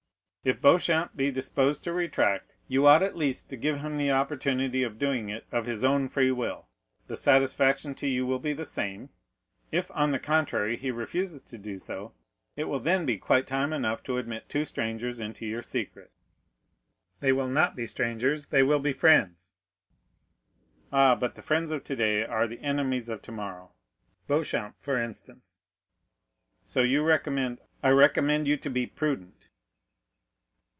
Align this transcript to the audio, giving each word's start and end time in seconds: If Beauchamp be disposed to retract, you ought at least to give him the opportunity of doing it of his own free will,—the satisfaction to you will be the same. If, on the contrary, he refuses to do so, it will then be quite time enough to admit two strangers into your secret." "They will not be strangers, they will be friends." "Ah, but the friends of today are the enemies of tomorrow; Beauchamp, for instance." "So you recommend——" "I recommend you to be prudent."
If 0.43 0.59
Beauchamp 0.59 1.15
be 1.15 1.29
disposed 1.29 1.83
to 1.83 1.93
retract, 1.93 2.55
you 2.67 2.87
ought 2.87 3.03
at 3.03 3.15
least 3.15 3.47
to 3.51 3.55
give 3.55 3.77
him 3.81 3.97
the 3.99 4.09
opportunity 4.09 4.81
of 4.81 4.97
doing 4.97 5.29
it 5.29 5.45
of 5.51 5.67
his 5.67 5.83
own 5.83 6.09
free 6.09 6.31
will,—the 6.31 7.15
satisfaction 7.15 7.93
to 7.93 8.07
you 8.07 8.25
will 8.25 8.39
be 8.39 8.51
the 8.53 8.65
same. 8.65 9.09
If, 9.71 9.91
on 9.91 10.09
the 10.11 10.17
contrary, 10.17 10.77
he 10.77 10.89
refuses 10.89 11.43
to 11.43 11.59
do 11.59 11.77
so, 11.77 12.15
it 12.55 12.63
will 12.63 12.79
then 12.79 13.05
be 13.05 13.19
quite 13.19 13.45
time 13.45 13.71
enough 13.71 14.01
to 14.05 14.17
admit 14.17 14.49
two 14.49 14.65
strangers 14.65 15.19
into 15.19 15.45
your 15.45 15.61
secret." 15.61 16.11
"They 17.19 17.31
will 17.31 17.47
not 17.47 17.75
be 17.75 17.85
strangers, 17.85 18.47
they 18.47 18.63
will 18.63 18.79
be 18.79 18.93
friends." 18.93 19.53
"Ah, 20.91 21.13
but 21.13 21.35
the 21.35 21.43
friends 21.43 21.69
of 21.69 21.83
today 21.83 22.25
are 22.25 22.47
the 22.47 22.61
enemies 22.61 23.09
of 23.09 23.21
tomorrow; 23.21 23.73
Beauchamp, 24.27 24.75
for 24.79 24.99
instance." 24.99 25.59
"So 26.63 26.81
you 26.81 27.03
recommend——" 27.03 27.59
"I 27.83 27.91
recommend 27.91 28.47
you 28.47 28.57
to 28.57 28.71
be 28.71 28.87
prudent." 28.87 29.49